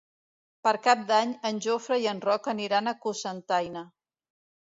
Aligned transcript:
Per 0.67 0.71
Cap 0.87 1.03
d'Any 1.11 1.33
en 1.49 1.59
Jofre 1.65 1.99
i 2.05 2.07
en 2.13 2.23
Roc 2.25 2.49
aniran 2.55 2.93
a 2.93 2.95
Cocentaina. 3.05 3.87